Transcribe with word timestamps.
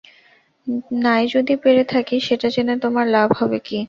নাই 1.01 1.23
যদি 1.33 1.53
পেরে 1.63 1.83
থাকি, 1.93 2.15
সেটা 2.27 2.47
জেনে 2.55 2.75
তোমার 2.83 3.05
লাভ 3.07 3.29
হবে 3.39 3.59
কী? 3.59 3.79